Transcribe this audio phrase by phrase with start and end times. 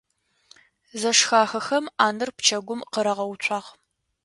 [0.99, 3.67] Зэшхахэхэм ӏанэр пчэгум къырагъэуцуагъ.